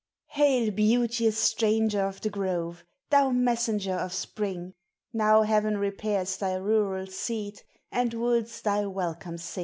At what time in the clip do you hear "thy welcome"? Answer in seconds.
8.63-9.37